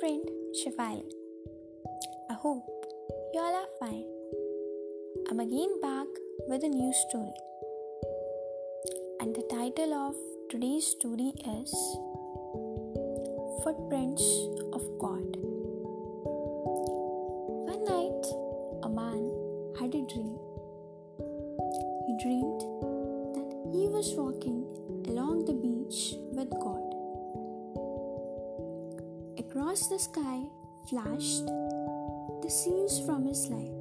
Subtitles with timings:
[0.00, 1.02] Shefali.
[2.30, 2.64] I hope
[3.34, 4.06] you all are fine.
[5.28, 6.06] I'm again back
[6.46, 7.34] with a new story.
[9.20, 10.14] And the title of
[10.50, 11.72] today's story is
[13.64, 14.22] Footprints
[14.72, 15.36] of God.
[17.66, 18.24] One night,
[18.84, 19.32] a man
[19.80, 20.38] had a dream.
[22.06, 22.60] He dreamed
[23.34, 24.64] that he was walking
[25.08, 26.87] along the beach with God.
[29.48, 30.44] Across the sky
[30.90, 33.80] flashed the scenes from his life.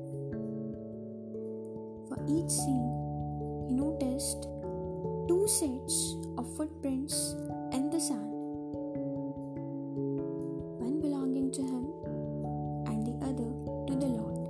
[2.07, 2.87] For each scene,
[3.67, 4.47] he noticed
[5.27, 7.35] two sets of footprints
[7.73, 8.31] in the sand,
[10.79, 11.91] one belonging to him
[12.87, 13.51] and the other
[13.87, 14.47] to the Lord.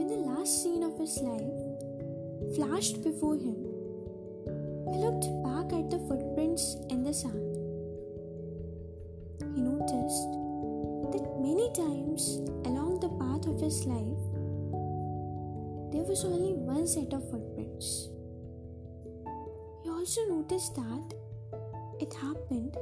[0.00, 3.68] When the last scene of his life flashed before him,
[4.90, 7.53] he looked back at the footprints in the sand.
[13.64, 14.24] His life,
[15.90, 18.08] there was only one set of footprints.
[19.82, 21.14] He also noticed that
[21.98, 22.76] it happened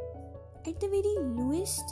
[0.66, 1.84] at the very lowest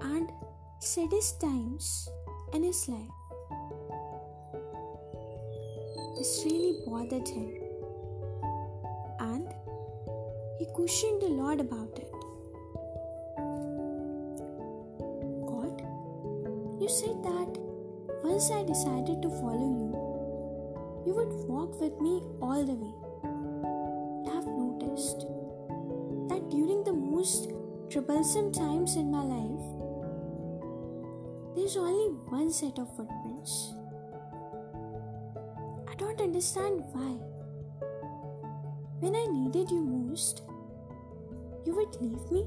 [0.00, 0.32] and
[0.80, 2.08] saddest times
[2.52, 3.18] in his life.
[6.18, 7.54] This really bothered him,
[9.20, 9.46] and
[10.58, 12.12] he questioned the Lord about it.
[16.80, 17.71] You said that
[18.22, 19.90] once I decided to follow you,
[21.06, 22.94] you would walk with me all the way.
[24.30, 25.26] I have noticed
[26.28, 27.50] that during the most
[27.90, 29.66] troublesome times in my life,
[31.56, 33.74] there's only one set of footprints.
[35.90, 37.18] I don't understand why.
[39.00, 40.42] When I needed you most,
[41.66, 42.46] you would leave me?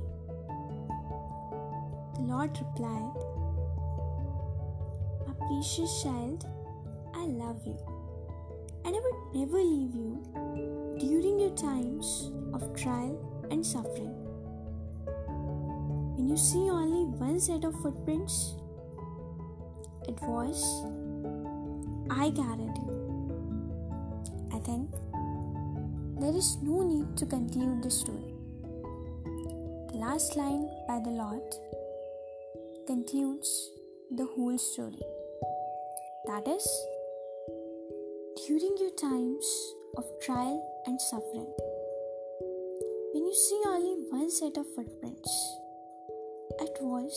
[2.15, 3.34] The Lord replied,
[5.47, 6.45] precious child,
[7.13, 7.77] I love you,
[8.83, 10.23] and I would never leave you
[10.99, 13.17] during your times of trial
[13.51, 14.13] and suffering.
[16.15, 18.55] When you see only one set of footprints,
[20.07, 20.63] it was
[22.09, 22.95] I you.
[24.51, 24.89] I think
[26.19, 28.33] there is no need to conclude the story.
[29.91, 31.43] The last line by the Lord
[32.87, 33.71] concludes
[34.11, 35.01] the whole story.
[36.27, 36.67] That is,
[38.47, 41.51] during your times of trial and suffering,
[43.13, 45.31] when you see only one set of footprints,
[46.59, 47.15] it was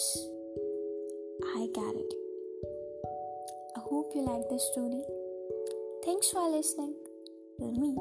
[1.56, 2.12] I carried.
[3.76, 5.02] I hope you like this story.
[6.04, 6.94] Thanks for listening.
[7.58, 7.98] We'll meet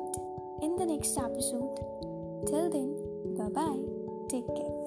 [0.64, 1.76] in the next episode.
[2.48, 3.84] Till then, bye bye.
[4.30, 4.87] Take care.